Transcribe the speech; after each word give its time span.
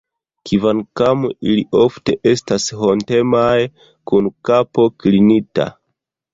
Kvankam 0.49 1.25
ili 1.51 1.65
ofte 1.81 2.15
estas 2.33 2.67
hontemaj, 2.81 3.53
kun 4.13 4.33
kapo 4.51 4.91
klinita. 5.05 5.73